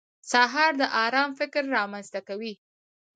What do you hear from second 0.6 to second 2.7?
د ارام فکر رامنځته کوي.